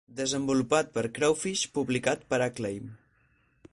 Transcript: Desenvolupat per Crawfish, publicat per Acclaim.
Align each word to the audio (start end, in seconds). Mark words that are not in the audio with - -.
Desenvolupat 0.19 0.89
per 0.95 1.03
Crawfish, 1.17 1.67
publicat 1.77 2.25
per 2.33 2.41
Acclaim. 2.47 2.89